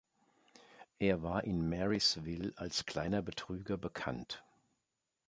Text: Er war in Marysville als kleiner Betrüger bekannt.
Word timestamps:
Er 0.97 1.21
war 1.21 1.43
in 1.43 1.69
Marysville 1.69 2.53
als 2.55 2.87
kleiner 2.87 3.21
Betrüger 3.21 3.77
bekannt. 3.77 4.43